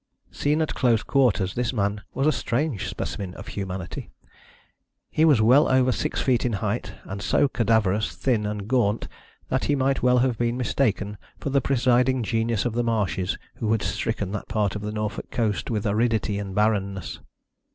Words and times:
Seen 0.31 0.63
at 0.63 0.73
close 0.73 1.03
quarters, 1.03 1.53
this 1.53 1.71
man 1.73 2.01
was 2.11 2.25
a 2.25 2.31
strange 2.31 2.87
specimen 2.89 3.35
of 3.35 3.49
humanity. 3.49 4.09
He 5.11 5.25
was 5.25 5.43
well 5.43 5.69
over 5.69 5.91
six 5.91 6.19
feet 6.19 6.43
in 6.43 6.53
height, 6.53 6.95
and 7.03 7.21
so 7.21 7.47
cadaverous, 7.47 8.15
thin 8.15 8.43
and 8.47 8.67
gaunt 8.67 9.07
that 9.49 9.65
he 9.65 9.75
might 9.75 10.01
well 10.01 10.17
have 10.17 10.39
been 10.39 10.57
mistaken 10.57 11.19
for 11.37 11.51
the 11.51 11.61
presiding 11.61 12.23
genius 12.23 12.65
of 12.65 12.73
the 12.73 12.83
marshes 12.83 13.37
who 13.57 13.71
had 13.73 13.83
stricken 13.83 14.31
that 14.31 14.47
part 14.47 14.75
of 14.75 14.81
the 14.81 14.91
Norfolk 14.91 15.29
coast 15.29 15.69
with 15.69 15.85
aridity 15.85 16.39
and 16.39 16.55
barrenness. 16.55 17.19